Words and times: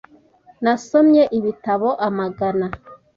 Nasomye 0.63 1.23
ibitabo 1.37 1.89
amagana 2.07 2.67